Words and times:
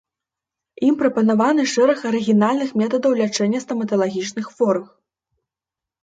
Ім 0.85 0.93
прапанаваны 0.99 1.65
шэраг 1.73 1.99
арыгінальных 2.11 2.71
метадаў 2.81 3.11
лячэння 3.19 3.59
стаматалагічных 3.65 4.45
хворых. 4.55 4.89